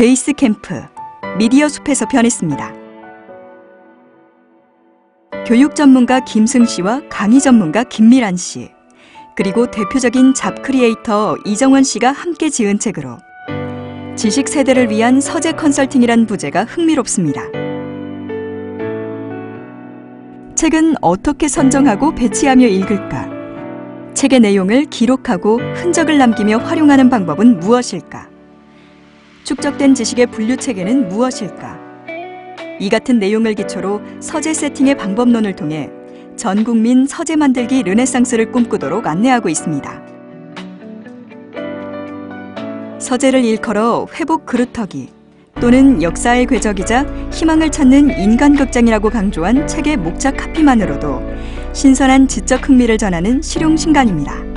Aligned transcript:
베이스 0.00 0.32
캠프 0.32 0.82
미디어 1.36 1.68
숲에서 1.68 2.08
펴냈습니다. 2.08 2.72
교육 5.46 5.74
전문가 5.74 6.20
김승 6.20 6.64
씨와 6.64 7.02
강의 7.10 7.38
전문가 7.38 7.84
김미란 7.84 8.34
씨, 8.34 8.70
그리고 9.36 9.70
대표적인 9.70 10.32
job 10.32 10.62
creator 10.62 11.36
이정원 11.44 11.82
씨가 11.82 12.12
함께 12.12 12.48
지은 12.48 12.78
책으로 12.78 13.18
지식 14.16 14.48
세대를 14.48 14.88
위한 14.88 15.20
서재 15.20 15.52
컨설팅이란 15.52 16.24
부제가 16.24 16.64
흥미롭습니다. 16.64 17.42
책은 20.54 20.94
어떻게 21.02 21.46
선정하고 21.46 22.14
배치하며 22.14 22.68
읽을까? 22.68 23.28
책의 24.14 24.40
내용을 24.40 24.86
기록하고 24.86 25.60
흔적을 25.74 26.16
남기며 26.16 26.56
활용하는 26.56 27.10
방법은 27.10 27.60
무엇일까? 27.60 28.29
축적된 29.44 29.94
지식의 29.94 30.26
분류 30.26 30.56
체계는 30.56 31.08
무엇일까? 31.08 31.78
이 32.78 32.88
같은 32.88 33.18
내용을 33.18 33.54
기초로 33.54 34.00
서재 34.20 34.54
세팅의 34.54 34.96
방법론을 34.96 35.54
통해 35.56 35.90
전 36.36 36.64
국민 36.64 37.06
서재 37.06 37.36
만들기 37.36 37.82
르네상스를 37.82 38.52
꿈꾸도록 38.52 39.06
안내하고 39.06 39.48
있습니다. 39.48 40.02
서재를 42.98 43.44
일컬어 43.44 44.06
회복 44.14 44.46
그루터기 44.46 45.08
또는 45.60 46.02
역사의 46.02 46.46
궤적이자 46.46 47.04
희망을 47.32 47.70
찾는 47.70 48.18
인간극장이라고 48.18 49.10
강조한 49.10 49.66
책의 49.66 49.98
목작 49.98 50.36
카피만으로도 50.36 51.20
신선한 51.72 52.28
지적 52.28 52.68
흥미를 52.68 52.96
전하는 52.96 53.42
실용 53.42 53.76
신간입니다. 53.76 54.49